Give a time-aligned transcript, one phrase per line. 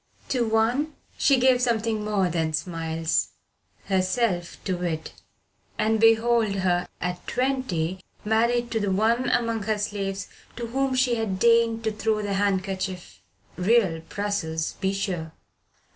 [0.29, 3.33] To one she gave something more than smiles
[3.85, 5.13] herself to wit
[5.77, 11.17] and behold her at twenty, married to the one among her slaves to whom she
[11.17, 13.21] had deigned to throw the handkerchief
[13.57, 15.33] real Brussels, be sure!